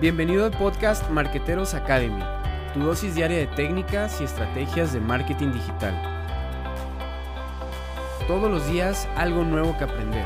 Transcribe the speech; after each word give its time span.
Bienvenido 0.00 0.46
al 0.46 0.50
podcast 0.52 1.10
Marqueteros 1.10 1.74
Academy, 1.74 2.22
tu 2.72 2.80
dosis 2.80 3.14
diaria 3.14 3.36
de 3.36 3.46
técnicas 3.48 4.18
y 4.22 4.24
estrategias 4.24 4.94
de 4.94 5.00
marketing 5.00 5.52
digital. 5.52 5.94
Todos 8.26 8.50
los 8.50 8.66
días 8.72 9.06
algo 9.14 9.44
nuevo 9.44 9.76
que 9.76 9.84
aprender. 9.84 10.24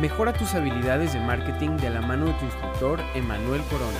Mejora 0.00 0.32
tus 0.32 0.54
habilidades 0.54 1.12
de 1.12 1.18
marketing 1.18 1.70
de 1.78 1.90
la 1.90 2.02
mano 2.02 2.26
de 2.26 2.34
tu 2.34 2.44
instructor 2.44 3.00
Emanuel 3.16 3.62
Corona. 3.62 3.98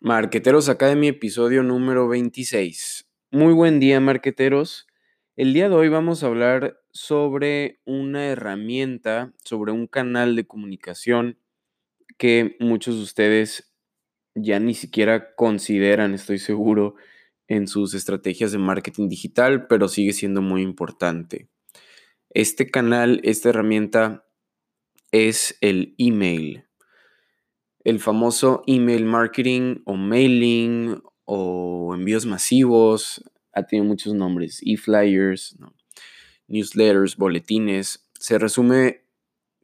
Marqueteros 0.00 0.68
Academy, 0.68 1.06
episodio 1.06 1.62
número 1.62 2.08
26. 2.08 3.06
Muy 3.30 3.52
buen 3.52 3.78
día, 3.78 4.00
marqueteros. 4.00 4.88
El 5.36 5.52
día 5.52 5.68
de 5.68 5.74
hoy 5.74 5.88
vamos 5.88 6.22
a 6.22 6.26
hablar 6.26 6.80
sobre 6.92 7.80
una 7.84 8.26
herramienta, 8.26 9.34
sobre 9.44 9.72
un 9.72 9.86
canal 9.86 10.36
de 10.36 10.46
comunicación 10.46 11.38
que 12.18 12.56
muchos 12.60 12.96
de 12.96 13.02
ustedes 13.02 13.74
ya 14.34 14.60
ni 14.60 14.74
siquiera 14.74 15.34
consideran, 15.34 16.14
estoy 16.14 16.38
seguro, 16.38 16.94
en 17.48 17.68
sus 17.68 17.94
estrategias 17.94 18.52
de 18.52 18.58
marketing 18.58 19.08
digital, 19.08 19.66
pero 19.66 19.88
sigue 19.88 20.12
siendo 20.12 20.40
muy 20.40 20.62
importante. 20.62 21.48
Este 22.30 22.70
canal, 22.70 23.20
esta 23.24 23.50
herramienta 23.50 24.26
es 25.12 25.58
el 25.60 25.94
email 25.98 26.64
el 27.84 28.00
famoso 28.00 28.62
email 28.66 29.04
marketing 29.04 29.82
o 29.84 29.94
mailing 29.94 31.02
o 31.26 31.94
envíos 31.94 32.26
masivos, 32.26 33.22
ha 33.54 33.62
tenido 33.64 33.86
muchos 33.86 34.14
nombres, 34.14 34.60
e-flyers, 34.64 35.56
newsletters, 36.48 37.16
boletines, 37.16 38.08
se 38.18 38.38
resume 38.38 39.04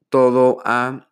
todo 0.09 0.59
a 0.65 1.11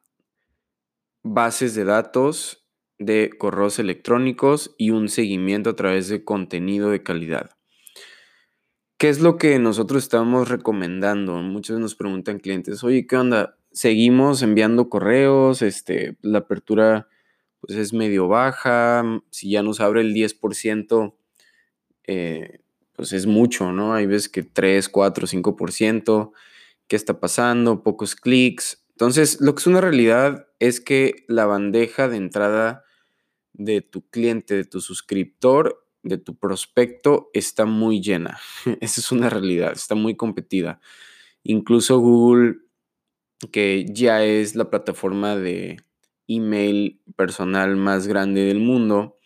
bases 1.22 1.74
de 1.74 1.84
datos 1.84 2.66
de 2.98 3.30
correos 3.38 3.78
electrónicos 3.78 4.74
y 4.76 4.90
un 4.90 5.08
seguimiento 5.08 5.70
a 5.70 5.76
través 5.76 6.08
de 6.08 6.24
contenido 6.24 6.90
de 6.90 7.02
calidad. 7.02 7.50
¿Qué 8.96 9.08
es 9.08 9.20
lo 9.20 9.38
que 9.38 9.58
nosotros 9.60 10.02
estamos 10.02 10.48
recomendando? 10.48 11.36
Muchos 11.36 11.78
nos 11.78 11.94
preguntan 11.94 12.40
clientes, 12.40 12.82
oye, 12.82 13.06
¿qué 13.06 13.16
onda? 13.16 13.58
seguimos 13.72 14.42
enviando 14.42 14.88
correos, 14.88 15.62
este, 15.62 16.16
la 16.22 16.38
apertura 16.38 17.08
pues 17.60 17.76
es 17.78 17.92
medio 17.92 18.28
baja, 18.28 19.04
si 19.30 19.50
ya 19.50 19.62
nos 19.62 19.80
abre 19.80 20.00
el 20.00 20.14
10%, 20.14 21.16
eh, 22.06 22.60
pues 22.98 23.12
es 23.12 23.26
mucho, 23.26 23.70
¿no? 23.70 23.94
Hay 23.94 24.06
veces 24.06 24.28
que 24.28 24.42
3, 24.42 24.88
4, 24.88 25.28
5%, 25.28 26.32
¿qué 26.88 26.96
está 26.96 27.20
pasando? 27.20 27.84
Pocos 27.84 28.16
clics. 28.16 28.84
Entonces, 28.90 29.40
lo 29.40 29.54
que 29.54 29.60
es 29.60 29.68
una 29.68 29.80
realidad 29.80 30.48
es 30.58 30.80
que 30.80 31.24
la 31.28 31.46
bandeja 31.46 32.08
de 32.08 32.16
entrada 32.16 32.82
de 33.52 33.82
tu 33.82 34.10
cliente, 34.10 34.56
de 34.56 34.64
tu 34.64 34.80
suscriptor, 34.80 35.86
de 36.02 36.18
tu 36.18 36.36
prospecto 36.36 37.30
está 37.34 37.66
muy 37.66 38.00
llena. 38.00 38.40
Esa 38.80 39.00
es 39.00 39.12
una 39.12 39.30
realidad, 39.30 39.70
está 39.74 39.94
muy 39.94 40.16
competida. 40.16 40.80
Incluso 41.44 42.00
Google 42.00 42.56
que 43.52 43.86
ya 43.88 44.24
es 44.24 44.56
la 44.56 44.70
plataforma 44.70 45.36
de 45.36 45.76
email 46.26 47.00
personal 47.14 47.76
más 47.76 48.08
grande 48.08 48.40
del 48.40 48.58
mundo, 48.58 49.18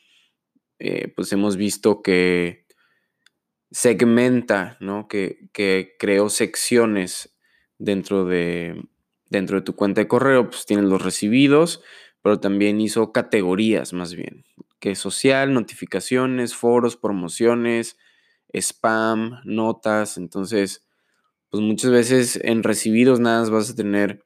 eh, 0.78 1.10
pues 1.16 1.32
hemos 1.32 1.56
visto 1.56 2.02
que 2.02 2.61
segmenta, 3.72 4.76
¿no? 4.80 5.08
Que, 5.08 5.48
que 5.52 5.96
creó 5.98 6.28
secciones 6.28 7.34
dentro 7.78 8.24
de, 8.24 8.80
dentro 9.28 9.56
de 9.56 9.62
tu 9.62 9.74
cuenta 9.74 10.00
de 10.00 10.08
correo, 10.08 10.48
pues 10.48 10.66
tienen 10.66 10.88
los 10.88 11.02
recibidos, 11.02 11.82
pero 12.22 12.38
también 12.38 12.80
hizo 12.80 13.12
categorías 13.12 13.92
más 13.92 14.14
bien, 14.14 14.44
que 14.78 14.94
social, 14.94 15.52
notificaciones, 15.52 16.54
foros, 16.54 16.96
promociones, 16.96 17.96
spam, 18.52 19.40
notas, 19.44 20.18
entonces 20.18 20.86
pues 21.50 21.62
muchas 21.62 21.90
veces 21.90 22.40
en 22.42 22.62
recibidos 22.62 23.20
nada 23.20 23.40
más 23.40 23.50
vas 23.50 23.70
a 23.70 23.74
tener 23.74 24.24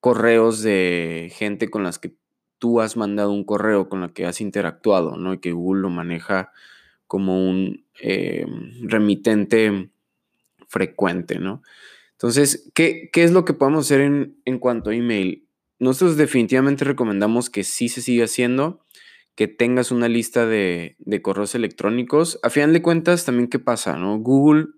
correos 0.00 0.62
de 0.62 1.32
gente 1.34 1.70
con 1.70 1.84
las 1.84 1.98
que 1.98 2.14
tú 2.58 2.80
has 2.80 2.96
mandado 2.96 3.30
un 3.32 3.44
correo, 3.44 3.88
con 3.88 4.00
la 4.00 4.12
que 4.12 4.26
has 4.26 4.40
interactuado, 4.40 5.16
¿no? 5.16 5.34
Y 5.34 5.38
que 5.38 5.52
Google 5.52 5.82
lo 5.82 5.90
maneja 5.90 6.52
como 7.12 7.46
un 7.46 7.84
eh, 8.00 8.46
remitente 8.84 9.90
frecuente, 10.66 11.38
¿no? 11.38 11.60
Entonces, 12.12 12.70
¿qué, 12.74 13.10
es 13.12 13.32
lo 13.32 13.44
que 13.44 13.52
podemos 13.52 13.84
hacer 13.84 14.00
en, 14.00 14.58
cuanto 14.60 14.88
a 14.88 14.94
email? 14.94 15.46
Nosotros 15.78 16.16
definitivamente 16.16 16.86
recomendamos 16.86 17.50
que 17.50 17.64
sí 17.64 17.90
se 17.90 18.00
siga 18.00 18.24
haciendo, 18.24 18.86
que 19.34 19.46
tengas 19.46 19.90
una 19.90 20.08
lista 20.08 20.46
de, 20.46 20.96
correos 21.20 21.54
electrónicos. 21.54 22.40
A 22.42 22.48
final 22.48 22.72
de 22.72 22.80
cuentas, 22.80 23.26
también, 23.26 23.48
¿qué 23.50 23.58
pasa? 23.58 23.98
¿no? 23.98 24.18
Google 24.18 24.68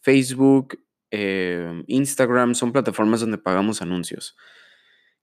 Facebook, 0.00 0.80
em, 1.12 1.84
Instagram 1.86 2.56
son 2.56 2.72
plataformas 2.72 3.20
donde 3.20 3.38
pagamos 3.38 3.82
anuncios. 3.82 4.34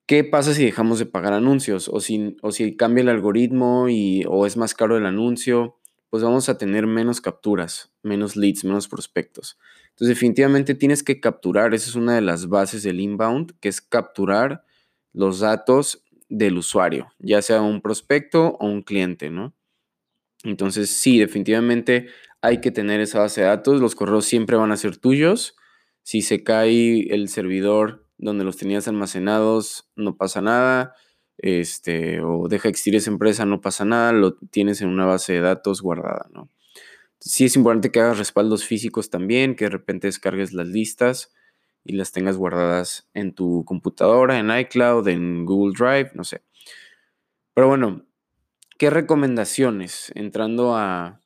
¿Qué 0.06 0.24
pasa 0.24 0.54
si 0.54 0.64
dejamos 0.64 1.00
de 1.00 1.06
pagar 1.06 1.34
anuncios 1.34 1.90
o 1.90 2.00
si, 2.00 2.38
o 2.42 2.54
si 2.54 2.78
cambia 2.78 3.02
el 3.02 3.10
algoritmo 3.10 3.90
y, 3.90 4.24
o 4.26 4.46
es 4.46 4.56
más 4.56 4.74
caro 4.74 4.96
el 4.96 5.06
anuncio? 5.06 5.79
Pues 6.10 6.24
vamos 6.24 6.50
a 6.50 6.58
tener 6.58 6.88
menos 6.88 7.22
capturas, 7.22 7.94
menos 8.04 8.36
leads, 8.36 8.64
menos 8.64 8.88
prospectos. 8.88 9.58
Entonces 9.90 10.16
definitivamente 10.16 10.76
tienes 10.76 11.04
que 11.04 11.20
capturar, 11.20 11.74
esa 11.74 11.90
es 11.90 11.96
una 11.96 12.16
de 12.16 12.22
las 12.22 12.48
bases 12.48 12.84
del 12.84 13.00
inbound, 13.00 13.54
que 13.60 13.70
es 13.70 13.82
capturar 13.82 14.64
los 15.14 15.40
datos 15.40 16.04
del 16.30 16.58
usuario, 16.58 17.12
ya 17.20 17.42
sea 17.42 17.62
un 17.62 17.82
prospecto 17.82 18.58
o 18.60 18.68
un 18.68 18.82
cliente, 18.82 19.30
¿no? 19.30 19.54
Entonces 20.44 20.90
sí, 20.90 21.20
definitivamente 21.20 22.08
hay 22.42 22.62
que 22.62 22.72
tener 22.72 23.02
esa 23.02 23.20
base 23.20 23.42
de 23.42 23.48
datos. 23.48 23.82
Los 23.82 23.96
correos 23.96 24.26
siempre 24.26 24.56
van 24.56 24.72
a 24.72 24.78
ser 24.78 24.98
tuyos. 24.98 25.56
Si 26.04 26.22
se 26.22 26.44
cae 26.44 27.14
el 27.14 27.28
servidor 27.28 28.08
donde 28.18 28.44
los 28.44 28.58
tenías 28.58 28.88
almacenados, 28.88 29.90
no 29.96 30.18
pasa 30.18 30.42
nada. 30.42 30.96
Este, 31.42 32.22
o 32.22 32.48
deja 32.48 32.70
existir 32.70 32.96
esa 32.96 33.12
empresa, 33.12 33.46
no 33.46 33.62
pasa 33.62 33.86
nada, 33.86 34.12
lo 34.12 34.36
tienes 34.36 34.82
en 34.82 34.90
una 34.90 35.06
base 35.06 35.34
de 35.34 35.40
datos 35.40 35.82
guardada, 35.82 36.30
¿no? 36.34 36.50
Sí 37.20 37.46
es 37.46 37.56
importante 37.56 37.92
que 37.92 38.00
hagas 38.00 38.18
respaldos 38.18 38.66
físicos 38.66 39.10
también, 39.10 39.56
que 39.56 39.66
de 39.66 39.72
repente 39.72 40.08
descargues 40.08 40.54
las 40.54 40.68
listas 40.68 41.34
y 41.84 41.94
las 41.94 42.12
tengas 42.12 42.38
guardadas 42.38 43.10
en 43.14 43.34
tu 43.34 43.66
computadora, 43.66 44.40
en 44.40 44.52
iCloud, 44.52 45.08
en 45.08 45.46
Google 45.46 45.74
Drive, 45.78 46.12
no 46.14 46.24
sé. 46.24 46.44
Pero 47.54 47.68
bueno, 47.68 48.06
¿qué 48.78 48.90
recomendaciones 48.90 50.12
entrando 50.16 50.76
a, 50.76 51.20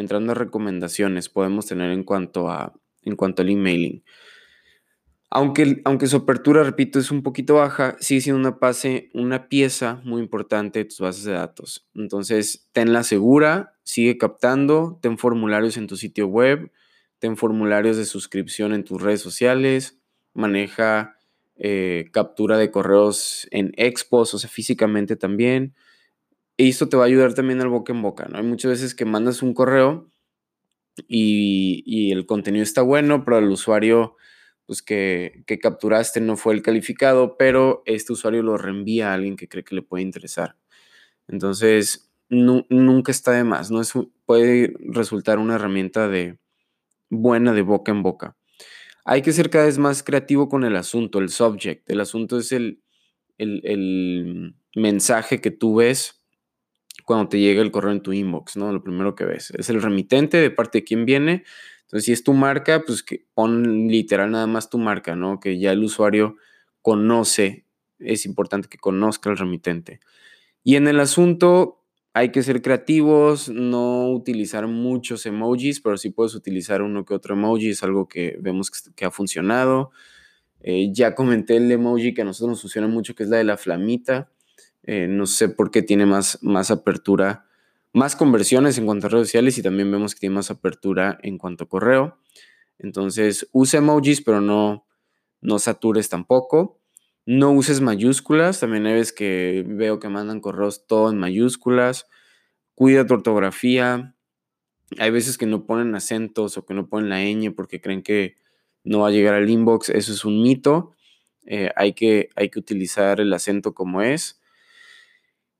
entrando 0.00 0.32
a 0.32 0.34
recomendaciones 0.34 1.28
podemos 1.28 1.66
tener 1.66 1.92
en 1.92 2.02
cuanto, 2.02 2.48
a, 2.48 2.74
en 3.02 3.16
cuanto 3.16 3.42
al 3.42 3.50
emailing. 3.50 4.02
Aunque, 5.30 5.80
aunque 5.84 6.08
su 6.08 6.16
apertura, 6.16 6.64
repito, 6.64 6.98
es 6.98 7.10
un 7.12 7.22
poquito 7.22 7.54
baja, 7.54 7.96
sigue 8.00 8.20
siendo 8.20 8.40
una, 8.40 8.58
pase, 8.58 9.10
una 9.14 9.48
pieza 9.48 10.00
muy 10.04 10.20
importante 10.20 10.80
de 10.80 10.84
tus 10.86 10.98
bases 10.98 11.24
de 11.24 11.32
datos. 11.32 11.86
Entonces, 11.94 12.68
tenla 12.72 13.04
segura, 13.04 13.74
sigue 13.84 14.18
captando, 14.18 14.98
ten 15.00 15.18
formularios 15.18 15.76
en 15.76 15.86
tu 15.86 15.96
sitio 15.96 16.26
web, 16.26 16.72
ten 17.20 17.36
formularios 17.36 17.96
de 17.96 18.06
suscripción 18.06 18.72
en 18.72 18.82
tus 18.82 19.00
redes 19.00 19.20
sociales, 19.20 20.00
maneja 20.34 21.16
eh, 21.56 22.08
captura 22.12 22.58
de 22.58 22.70
correos 22.70 23.46
en 23.50 23.72
expos, 23.76 24.34
o 24.34 24.38
sea, 24.38 24.50
físicamente 24.50 25.14
también. 25.14 25.74
Y 26.56 26.70
esto 26.70 26.88
te 26.88 26.96
va 26.96 27.04
a 27.04 27.06
ayudar 27.06 27.34
también 27.34 27.60
al 27.60 27.68
boca 27.68 27.92
en 27.92 28.02
boca, 28.02 28.26
¿no? 28.28 28.38
Hay 28.38 28.44
muchas 28.44 28.70
veces 28.70 28.94
que 28.94 29.04
mandas 29.04 29.42
un 29.42 29.54
correo 29.54 30.10
y, 31.06 32.12
el 32.12 32.26
contenido 32.26 32.62
está 32.62 32.82
bueno, 32.82 33.24
pero 33.24 33.38
el 33.38 33.48
usuario 33.48 34.16
pues, 34.70 34.82
que, 34.82 35.42
capturaste 35.60 36.20
no 36.20 36.36
fue 36.36 36.54
el 36.54 36.62
calificado, 36.62 37.36
pero 37.36 37.82
este 37.86 38.12
usuario 38.12 38.44
lo 38.44 38.56
reenvía 38.56 39.10
a 39.10 39.14
alguien 39.14 39.34
que 39.34 39.48
cree 39.48 39.64
que 39.64 39.74
le 39.74 39.82
puede 39.82 40.04
interesar. 40.04 40.54
Entonces, 41.26 42.12
nunca 42.28 43.10
está 43.10 43.32
de 43.32 43.42
más, 43.42 43.72
¿no? 43.72 43.80
Es, 43.80 43.94
puede 44.26 44.72
resultar 44.78 45.40
una 45.40 45.56
herramienta 45.56 46.06
de 46.06 46.38
buena 47.08 47.52
de 47.52 47.62
boca 47.62 47.90
en 47.90 48.04
boca. 48.04 48.36
Hay 49.04 49.22
que 49.22 49.32
ser 49.32 49.50
cada 49.50 49.64
vez 49.64 49.78
más 49.78 50.04
creativo 50.04 50.48
con 50.48 50.62
el 50.62 50.76
asunto, 50.76 51.18
el 51.18 51.30
subject. 51.30 51.90
El 51.90 51.98
asunto 51.98 52.38
es 52.38 52.52
el, 52.52 52.80
el 53.38 54.54
mensaje 54.76 55.40
que 55.40 55.50
tú 55.50 55.74
ves 55.74 56.24
cuando 57.04 57.28
te 57.28 57.40
llega 57.40 57.60
el 57.60 57.72
correo 57.72 57.90
en 57.90 58.02
tu 58.02 58.12
inbox, 58.12 58.56
¿no? 58.56 58.72
Lo 58.72 58.84
primero 58.84 59.16
que 59.16 59.24
ves. 59.24 59.50
Es 59.58 59.68
el 59.68 59.82
remitente 59.82 60.36
de 60.36 60.52
parte 60.52 60.78
de 60.78 60.84
quién 60.84 61.06
viene. 61.06 61.42
Entonces, 61.90 62.06
si 62.06 62.12
es 62.12 62.22
tu 62.22 62.34
marca, 62.34 62.84
pues 62.86 63.02
que 63.02 63.26
pon 63.34 63.88
literal 63.88 64.30
nada 64.30 64.46
más 64.46 64.70
tu 64.70 64.78
marca, 64.78 65.16
¿no? 65.16 65.40
Que 65.40 65.58
ya 65.58 65.72
el 65.72 65.82
usuario 65.82 66.36
conoce, 66.82 67.66
es 67.98 68.26
importante 68.26 68.68
que 68.68 68.78
conozca 68.78 69.28
el 69.28 69.36
remitente. 69.36 69.98
Y 70.62 70.76
en 70.76 70.86
el 70.86 71.00
asunto 71.00 71.82
hay 72.14 72.30
que 72.30 72.44
ser 72.44 72.62
creativos, 72.62 73.48
no 73.48 74.08
utilizar 74.12 74.68
muchos 74.68 75.26
emojis, 75.26 75.80
pero 75.80 75.96
sí 75.96 76.10
puedes 76.10 76.36
utilizar 76.36 76.80
uno 76.80 77.04
que 77.04 77.14
otro 77.14 77.34
emoji, 77.34 77.70
es 77.70 77.82
algo 77.82 78.06
que 78.06 78.38
vemos 78.40 78.70
que, 78.94 79.04
ha 79.04 79.10
funcionado. 79.10 79.90
Eh, 80.60 80.92
ya 80.92 81.16
comenté 81.16 81.56
el 81.56 81.72
emoji 81.72 82.14
que 82.14 82.22
a 82.22 82.24
nosotros 82.24 82.50
nos 82.50 82.60
funciona 82.60 82.86
mucho, 82.86 83.16
que 83.16 83.24
es 83.24 83.28
la 83.28 83.38
de 83.38 83.44
la 83.44 83.56
flamita. 83.56 84.30
Eh, 84.84 85.08
no 85.08 85.26
sé 85.26 85.48
por 85.48 85.72
qué 85.72 85.82
tiene 85.82 86.06
más, 86.06 86.38
más 86.40 86.70
apertura, 86.70 87.46
más 87.92 88.16
conversiones 88.16 88.78
en 88.78 88.86
cuanto 88.86 89.06
a 89.06 89.10
redes 89.10 89.28
sociales 89.28 89.58
y 89.58 89.62
también 89.62 89.90
vemos 89.90 90.14
que 90.14 90.20
tiene 90.20 90.36
más 90.36 90.50
apertura 90.50 91.18
en 91.22 91.38
cuanto 91.38 91.64
a 91.64 91.68
correo. 91.68 92.18
Entonces, 92.78 93.48
usa 93.52 93.78
emojis, 93.78 94.22
pero 94.22 94.40
no, 94.40 94.86
no 95.40 95.58
satures 95.58 96.08
tampoco. 96.08 96.80
No 97.26 97.52
uses 97.52 97.80
mayúsculas. 97.80 98.60
También 98.60 98.86
hay 98.86 98.94
veces 98.94 99.12
que 99.12 99.64
veo 99.66 99.98
que 99.98 100.08
mandan 100.08 100.40
correos 100.40 100.86
todo 100.86 101.10
en 101.10 101.18
mayúsculas. 101.18 102.06
Cuida 102.74 103.06
tu 103.06 103.14
ortografía. 103.14 104.14
Hay 104.98 105.10
veces 105.10 105.36
que 105.36 105.46
no 105.46 105.66
ponen 105.66 105.94
acentos 105.94 106.56
o 106.56 106.64
que 106.64 106.74
no 106.74 106.88
ponen 106.88 107.10
la 107.10 107.22
ñ 107.22 107.54
porque 107.54 107.80
creen 107.80 108.02
que 108.02 108.36
no 108.82 109.00
va 109.00 109.08
a 109.08 109.12
llegar 109.12 109.34
al 109.34 109.50
inbox. 109.50 109.90
Eso 109.90 110.12
es 110.12 110.24
un 110.24 110.42
mito. 110.42 110.92
Eh, 111.46 111.70
hay, 111.76 111.92
que, 111.92 112.30
hay 112.36 112.48
que 112.48 112.58
utilizar 112.58 113.20
el 113.20 113.32
acento 113.32 113.74
como 113.74 114.02
es. 114.02 114.40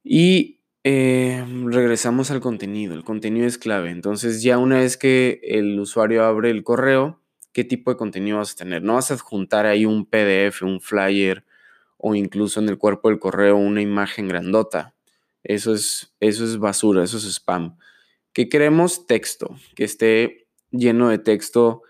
Y 0.02 0.59
eh, 0.84 1.44
regresamos 1.66 2.30
al 2.30 2.40
contenido. 2.40 2.94
El 2.94 3.04
contenido 3.04 3.46
es 3.46 3.58
clave. 3.58 3.90
Entonces 3.90 4.42
ya 4.42 4.58
una 4.58 4.78
vez 4.78 4.96
que 4.96 5.40
el 5.42 5.78
usuario 5.78 6.24
abre 6.24 6.50
el 6.50 6.64
correo, 6.64 7.20
¿qué 7.52 7.64
tipo 7.64 7.90
de 7.90 7.96
contenido 7.96 8.38
vas 8.38 8.52
a 8.52 8.56
tener? 8.56 8.82
No 8.82 8.94
vas 8.94 9.10
a 9.10 9.14
adjuntar 9.14 9.66
ahí 9.66 9.84
un 9.84 10.06
PDF, 10.06 10.62
un 10.62 10.80
flyer 10.80 11.44
o 11.98 12.14
incluso 12.14 12.60
en 12.60 12.68
el 12.68 12.78
cuerpo 12.78 13.08
del 13.10 13.18
correo 13.18 13.56
una 13.56 13.82
imagen 13.82 14.28
grandota. 14.28 14.94
Eso 15.42 15.74
es, 15.74 16.14
eso 16.20 16.44
es 16.44 16.58
basura, 16.58 17.04
eso 17.04 17.18
es 17.18 17.24
spam. 17.24 17.76
¿Qué 18.32 18.48
queremos? 18.48 19.06
Texto, 19.06 19.56
que 19.74 19.84
esté 19.84 20.46
lleno 20.70 21.08
de 21.08 21.18
texto, 21.18 21.82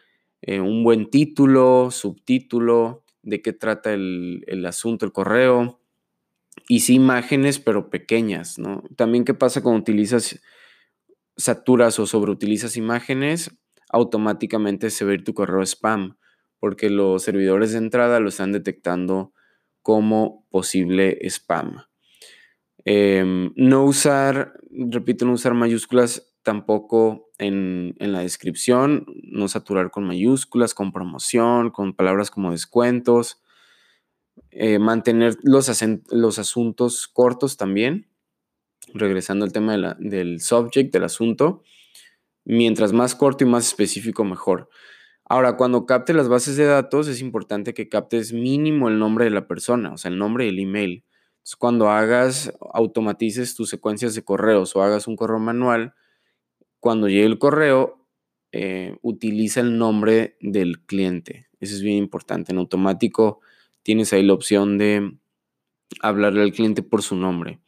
eh, 0.42 0.60
un 0.60 0.82
buen 0.84 1.10
título, 1.10 1.90
subtítulo, 1.90 3.04
de 3.22 3.42
qué 3.42 3.52
trata 3.52 3.92
el, 3.92 4.42
el 4.46 4.64
asunto, 4.66 5.04
el 5.04 5.12
correo, 5.12 5.80
y 6.70 6.81
sí 6.81 6.94
imágenes, 6.94 7.58
pero 7.58 7.90
pequeñas, 7.90 8.56
¿no? 8.56 8.84
También 8.94 9.25
qué 9.25 9.34
pasa 9.34 9.61
cuando 9.61 9.81
utilizas, 9.81 10.40
saturas 11.37 11.99
o 11.99 12.06
sobreutilizas 12.06 12.76
imágenes, 12.76 13.58
automáticamente 13.88 14.90
se 14.90 15.05
ve 15.05 15.19
tu 15.19 15.34
correo 15.34 15.62
spam, 15.62 16.17
porque 16.61 16.88
los 16.88 17.25
servidores 17.25 17.72
de 17.72 17.78
entrada 17.78 18.20
lo 18.20 18.28
están 18.28 18.52
detectando 18.52 19.32
como 19.82 20.46
posible 20.49 21.19
spam. 21.28 21.87
Em, 22.84 23.52
no 23.56 23.82
usar, 23.82 24.52
repito, 24.70 25.26
no 25.26 25.32
usar 25.32 25.55
mayúsculas 25.55 26.37
tampoco 26.44 27.32
en, 27.38 27.96
la 27.99 28.20
descripción, 28.20 29.06
no 29.25 29.49
saturar 29.49 29.90
con 29.90 30.05
mayúsculas, 30.05 30.75
con 30.75 30.93
promoción, 30.93 31.70
con 31.70 31.94
palabras 31.94 32.31
como 32.31 32.52
descuentos, 32.52 33.43
eh, 34.52 34.79
mantener 34.79 35.37
los, 35.43 35.69
asuntos 35.69 37.08
cortos 37.08 37.56
también, 37.56 38.08
regresando 38.94 39.44
al 39.44 39.52
tema 39.52 39.97
del 39.99 40.41
subject, 40.41 40.93
del 40.93 41.05
asunto, 41.05 41.62
mientras 42.44 42.93
más 42.93 43.14
corto 43.14 43.44
y 43.44 43.47
más 43.47 43.69
específico 43.69 44.25
mejor. 44.25 44.69
Ahora, 45.25 45.56
cuando 45.56 45.87
capte 45.87 46.12
las 46.12 46.29
bases 46.29 46.56
de 46.56 46.64
datos, 46.64 47.06
es 47.06 47.20
importante 47.20 47.75
que 47.75 47.88
captes 47.88 48.32
mínimo 48.32 48.88
el 48.88 48.99
nombre 48.99 49.25
de 49.26 49.31
la 49.31 49.47
persona, 49.47 49.93
o 49.93 49.97
sea, 49.97 50.11
el 50.11 50.19
nombre 50.19 50.47
y 50.47 50.49
el 50.49 50.58
email. 50.58 51.05
Cuando 51.58 51.88
hagas, 51.88 52.52
automatices 52.75 53.55
tus 53.55 53.70
secuencias 53.70 54.14
de 54.14 54.25
correos 54.25 54.75
o 54.75 54.82
hagas 54.82 55.06
un 55.06 55.17
correo 55.17 55.38
manual, 55.38 55.94
cuando 56.81 57.08
llegue 57.08 57.26
el 57.26 57.38
correo, 57.38 58.06
eh, 58.52 58.97
utiliza 59.02 59.61
el 59.61 59.79
nombre 59.79 60.37
del 60.41 60.81
cliente. 60.85 61.47
Eso 61.61 61.76
es 61.76 61.82
bien 61.82 61.99
importante. 61.99 62.52
En 62.52 62.58
automático 62.58 63.41
tienes 63.82 64.12
ahí 64.12 64.23
la 64.23 64.35
opción 64.35 64.79
de 64.79 65.17
hablarle 66.00 66.43
al 66.43 66.53
cliente 66.53 66.82
por 66.82 67.03
su 67.03 67.17
nombre. 67.17 67.61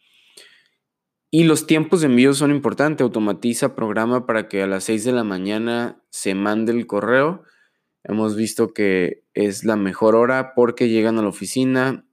Y 1.30 1.44
los 1.44 1.66
tiempos 1.66 2.00
de 2.00 2.08
envío 2.08 2.34
son 2.34 2.50
importantes. 2.50 3.02
Automatiza, 3.02 3.74
programa 3.74 4.26
para 4.26 4.48
que 4.48 4.62
a 4.62 4.66
las 4.66 4.84
6 4.84 5.04
de 5.04 5.12
la 5.12 5.24
mañana 5.24 6.02
se 6.10 6.34
mande 6.34 6.72
el 6.72 6.86
correo 6.86 7.44
Hemos 8.04 8.34
visto 8.34 8.74
que 8.74 9.22
es 9.34 9.64
la 9.64 9.76
mejor 9.76 10.16
hora 10.16 10.54
porque 10.54 10.88
llegan 10.88 11.18
a 11.18 11.22
la 11.22 11.28
oficina 11.28 12.04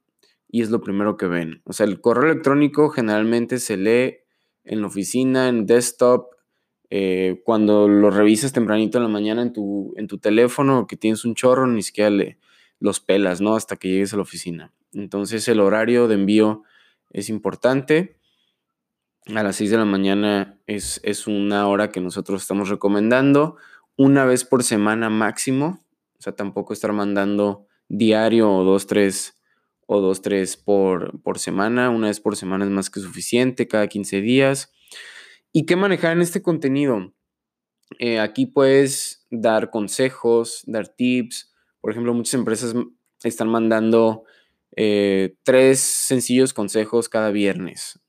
y 0.47 0.61
es 0.61 0.69
lo 0.69 0.81
primero 0.81 1.17
que 1.17 1.25
ven. 1.25 1.61
O 1.65 1.73
sea, 1.73 1.85
el 1.87 1.99
correo 1.99 2.31
electrónico 2.31 2.89
generalmente 2.89 3.59
se 3.59 3.77
lee 3.77 4.17
en 4.63 4.81
la 4.81 4.87
oficina, 4.87 5.47
en 5.47 5.65
desktop, 5.65 6.27
eh, 6.91 7.41
cuando 7.43 7.87
lo 7.87 8.11
revisas 8.11 8.53
tempranito 8.53 8.97
en 8.97 9.03
la 9.03 9.09
mañana 9.09 9.41
en 9.41 9.53
tu, 9.53 9.93
en 9.95 10.07
tu 10.07 10.19
teléfono, 10.19 10.85
que 10.85 10.95
tienes 10.95 11.25
un 11.25 11.33
chorro, 11.33 11.65
ni 11.65 11.81
siquiera 11.81 12.09
le, 12.11 12.37
los 12.79 12.99
pelas, 12.99 13.41
¿no? 13.41 13.55
Hasta 13.55 13.75
que 13.75 13.89
llegues 13.89 14.13
a 14.13 14.17
la 14.17 14.23
oficina. 14.23 14.73
Entonces 14.93 15.47
el 15.47 15.59
horario 15.59 16.07
de 16.07 16.15
envío 16.15 16.63
es 17.11 17.29
importante. 17.29 18.17
A 19.27 19.43
las 19.43 19.57
6 19.57 19.71
de 19.71 19.77
la 19.77 19.85
mañana 19.85 20.59
es, 20.65 21.01
es 21.03 21.27
una 21.27 21.67
hora 21.67 21.91
que 21.91 22.01
nosotros 22.01 22.41
estamos 22.41 22.69
recomendando 22.69 23.57
una 23.95 24.25
vez 24.25 24.45
por 24.45 24.63
semana 24.63 25.09
máximo. 25.09 25.85
O 26.17 26.21
sea, 26.21 26.35
tampoco 26.35 26.73
estar 26.73 26.93
mandando 26.93 27.67
diario 27.87 28.51
o 28.51 28.63
dos, 28.63 28.87
tres 28.87 29.35
o 29.85 30.01
dos, 30.01 30.21
tres 30.21 30.57
por, 30.57 31.21
por 31.21 31.39
semana. 31.39 31.89
Una 31.89 32.07
vez 32.07 32.19
por 32.19 32.35
semana 32.35 32.65
es 32.65 32.71
más 32.71 32.89
que 32.89 32.99
suficiente, 32.99 33.67
cada 33.67 33.87
15 33.87 34.21
días. 34.21 34.71
¿Y 35.51 35.65
qué 35.65 35.75
manejar 35.75 36.13
en 36.13 36.21
este 36.21 36.41
contenido? 36.41 37.13
Eh, 37.97 38.19
aquí 38.19 38.45
puedes 38.45 39.25
dar 39.31 39.71
consejos, 39.71 40.63
dar 40.65 40.87
tips. 40.87 41.48
Por 41.81 41.91
ejemplo, 41.91 42.13
muchas 42.13 42.33
empresas 42.33 42.75
están 43.23 43.49
mandando 43.49 44.23
eh, 44.75 45.35
tres 45.43 45.79
sencillos 45.79 46.53
consejos 46.53 47.09
cada 47.09 47.31
viernes. 47.31 47.99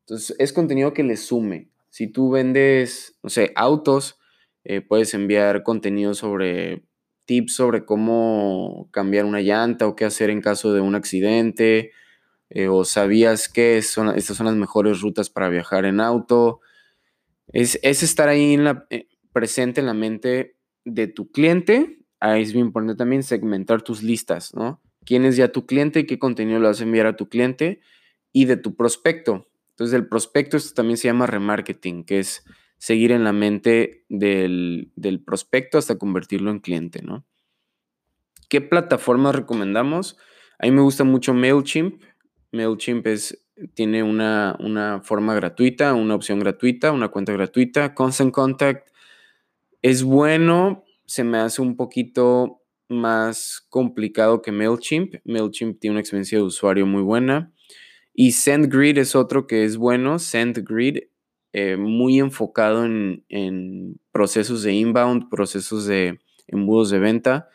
Entonces, 0.00 0.36
es 0.38 0.52
contenido 0.52 0.92
que 0.92 1.02
le 1.02 1.16
sume. 1.16 1.70
Si 1.90 2.06
tú 2.06 2.30
vendes, 2.30 3.18
no 3.22 3.30
sé, 3.30 3.52
autos, 3.54 4.18
eh, 4.64 4.80
puedes 4.80 5.14
enviar 5.14 5.62
contenido 5.62 6.14
sobre 6.14 6.84
tips 7.26 7.54
sobre 7.54 7.84
cómo 7.84 8.88
cambiar 8.92 9.24
una 9.24 9.40
llanta 9.40 9.86
o 9.86 9.96
qué 9.96 10.04
hacer 10.04 10.30
en 10.30 10.40
caso 10.40 10.72
de 10.72 10.80
un 10.80 10.94
accidente. 10.94 11.92
Eh, 12.48 12.68
o 12.68 12.84
sabías 12.84 13.48
que 13.48 13.82
son, 13.82 14.16
estas 14.16 14.36
son 14.36 14.46
las 14.46 14.54
mejores 14.54 15.00
rutas 15.00 15.28
para 15.30 15.48
viajar 15.48 15.84
en 15.84 16.00
auto. 16.00 16.60
Es, 17.52 17.78
estar 17.82 18.28
ahí 18.28 18.58
presente 19.32 19.80
en 19.80 19.86
la 19.86 19.94
mente 19.94 20.56
de 20.84 21.08
tu 21.08 21.30
cliente. 21.30 21.98
Ahí 22.32 22.42
es 22.42 22.52
bien 22.52 22.66
importante 22.66 22.96
también 22.96 23.22
segmentar 23.22 23.82
tus 23.82 24.02
listas, 24.02 24.52
¿no? 24.52 24.80
¿Quién 25.04 25.24
es 25.24 25.36
ya 25.36 25.52
tu 25.52 25.64
cliente 25.64 26.06
qué 26.06 26.18
contenido 26.18 26.58
le 26.58 26.66
vas 26.66 26.80
a 26.80 26.84
enviar 26.84 27.06
a 27.06 27.14
tu 27.14 27.28
cliente? 27.28 27.80
Y 28.32 28.46
de 28.46 28.56
tu 28.56 28.74
prospecto. 28.74 29.48
Entonces, 29.70 29.94
el 29.94 30.08
prospecto, 30.08 30.56
esto 30.56 30.74
también 30.74 30.96
se 30.96 31.06
llama 31.06 31.26
remarketing, 31.26 32.04
que 32.04 32.18
es 32.18 32.44
seguir 32.78 33.12
en 33.12 33.22
la 33.22 33.32
mente 33.32 34.04
del, 34.08 34.90
prospecto 35.24 35.78
hasta 35.78 35.98
convertirlo 35.98 36.50
en 36.50 36.58
cliente, 36.58 37.00
¿no? 37.02 37.24
¿Qué 38.48 38.60
plataformas 38.60 39.36
recomendamos? 39.36 40.18
A 40.58 40.66
mí 40.66 40.72
me 40.72 40.82
gusta 40.82 41.04
mucho 41.04 41.32
MailChimp. 41.32 42.02
MailChimp 42.50 43.06
es, 43.06 43.46
tiene 43.74 44.02
una, 44.02 44.56
una, 44.58 45.00
forma 45.00 45.34
gratuita, 45.36 45.94
una 45.94 46.16
opción 46.16 46.40
gratuita, 46.40 46.90
una 46.90 47.08
cuenta 47.08 47.32
gratuita. 47.32 47.94
Constant 47.94 48.32
Contact 48.32 48.88
es 49.82 50.02
bueno, 50.02 50.85
se 51.06 51.24
me 51.24 51.38
hace 51.38 51.62
un 51.62 51.76
poquito 51.76 52.62
más 52.88 53.64
complicado 53.68 54.42
que 54.42 54.52
MailChimp. 54.52 55.16
MailChimp 55.24 55.80
tiene 55.80 55.92
una 55.92 56.00
experiencia 56.00 56.38
de 56.38 56.44
usuario 56.44 56.86
muy 56.86 57.02
buena. 57.02 57.52
Y 58.12 58.32
SendGrid 58.32 58.98
es 58.98 59.14
otro 59.14 59.46
que 59.46 59.64
es 59.64 59.76
bueno. 59.76 60.18
SendGrid 60.18 60.98
eh, 61.52 61.76
muy 61.76 62.18
enfocado 62.18 62.84
en, 62.84 64.00
procesos 64.12 64.62
de 64.62 64.72
inbound, 64.74 65.28
procesos 65.30 65.86
de 65.86 66.18
embudos 66.46 66.90
de 66.90 66.98
venta. 66.98 67.48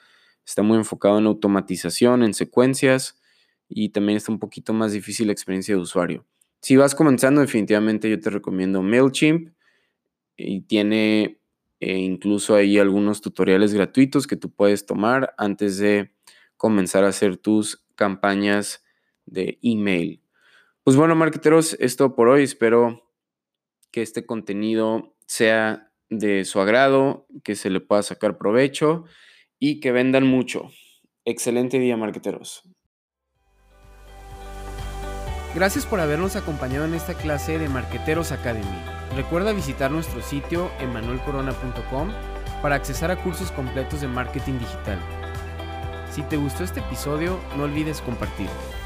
Está 0.46 0.64
muy 0.64 0.78
enfocado 0.78 1.20
en 1.20 1.28
automatización, 1.28 2.24
en 2.24 2.34
secuencias 2.34 3.20
y 3.68 3.90
también 3.90 4.18
está 4.18 4.32
un 4.32 4.40
poquito 4.40 4.74
más 4.74 4.92
difícil 4.92 5.28
la 5.28 5.34
experiencia 5.34 5.76
de 5.76 5.82
usuario. 5.82 6.26
Si 6.62 6.76
vas 6.76 6.94
comenzando, 6.94 7.42
definitivamente 7.42 8.10
yo 8.10 8.20
te 8.20 8.30
recomiendo 8.30 8.82
MailChimp 8.82 9.50
y 10.36 10.62
tiene 10.62 11.41
eh, 11.82 11.98
incluso 11.98 12.54
ahí 12.54 12.78
algunos 12.78 13.22
tutoriales 13.22 13.74
gratuitos 13.74 14.28
que 14.28 14.36
tú 14.36 14.52
puedes 14.52 14.86
tomar 14.86 15.34
antes 15.38 15.80
de 15.80 16.14
comenzar 16.56 17.04
a 17.04 17.08
hacer 17.08 17.38
tus 17.38 17.84
campañas 17.96 18.84
de 19.26 19.58
email. 19.64 20.22
Pues 20.84 20.96
bueno, 20.96 21.16
marketeros, 21.16 21.76
esto 21.80 22.16
por 22.16 22.30
hoy. 22.30 22.44
Espero 22.44 23.12
que 23.92 24.04
este 24.04 24.28
contenido 24.28 25.16
sea 25.26 25.92
de 26.12 26.46
su 26.46 26.60
agrado, 26.60 27.26
que 27.44 27.56
se 27.56 27.72
le 27.72 27.80
pueda 27.80 28.04
sacar 28.04 28.38
provecho 28.38 29.06
y 29.58 29.80
que 29.80 29.92
vendan 29.92 30.28
mucho. 30.28 30.70
Excelente 31.26 31.80
día, 31.80 31.98
marqueteros. 31.98 32.64
Gracias 35.54 35.86
por 35.86 36.00
habernos 36.00 36.38
acompañado 36.38 36.86
en 36.86 36.94
esta 36.94 37.14
clase 37.14 37.60
de 37.60 37.68
Marqueteros 37.68 38.32
Academy. 38.32 38.66
Recuerda 39.18 39.52
visitar 39.52 39.92
nuestro 39.92 40.22
sitio 40.22 40.72
emanuelcorona.com 40.80 42.10
para 42.62 42.76
accesar 42.76 43.12
a 43.12 43.18
cursos 43.22 43.52
completos 43.52 44.00
de 44.00 44.08
marketing 44.08 44.60
digital. 44.60 44.98
Si 46.10 46.22
te 46.24 46.38
gustó 46.38 46.64
este 46.64 46.80
episodio, 46.80 47.38
no 47.58 47.64
olvides 47.64 48.00
compartirlo. 48.00 48.81